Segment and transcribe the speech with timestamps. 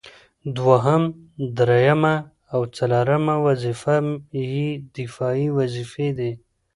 [0.57, 1.03] دوهم،
[1.57, 2.15] دريمه
[2.53, 3.95] او څلورمه وظيفه
[4.53, 6.31] يې دفاعي وظيفي دي